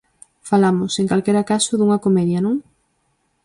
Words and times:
Falamos, 0.49 0.91
en 1.01 1.07
calquera 1.11 1.47
caso, 1.51 1.71
dunha 1.75 2.01
comedia, 2.05 2.43
non? 2.45 2.55